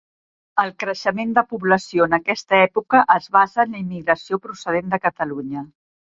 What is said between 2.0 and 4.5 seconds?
en aquesta època es basa en la immigració